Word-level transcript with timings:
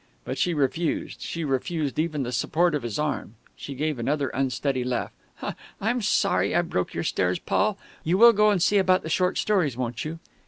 But 0.25 0.39
she 0.39 0.55
refused. 0.55 1.21
She 1.21 1.43
refused 1.43 1.99
even 1.99 2.23
the 2.23 2.31
support 2.31 2.73
of 2.73 2.81
his 2.81 2.97
arm. 2.97 3.35
She 3.55 3.75
gave 3.75 3.99
another 3.99 4.29
unsteady 4.29 4.83
laugh. 4.83 5.11
"I'm 5.79 6.01
sorry 6.01 6.55
I 6.55 6.63
broke 6.63 6.95
your 6.95 7.03
stairs, 7.03 7.37
Paul.... 7.37 7.77
You 8.03 8.17
will 8.17 8.33
go 8.33 8.49
and 8.49 8.59
see 8.63 8.79
about 8.79 9.03
the 9.03 9.09
short 9.09 9.37
stories, 9.37 9.77
won't 9.77 10.03
you?" 10.03 10.17